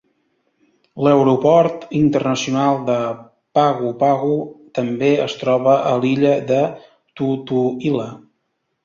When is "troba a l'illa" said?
5.43-6.33